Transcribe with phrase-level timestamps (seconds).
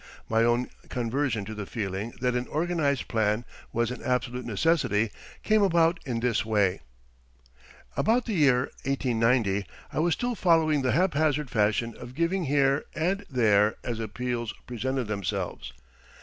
[0.27, 5.11] My own conversion to the feeling that an organized plan was an absolute necessity
[5.43, 6.81] came about in this way.
[7.95, 13.23] About the year 1890 I was still following the haphazard fashion of giving here and
[13.29, 15.71] there as appeals presented themselves.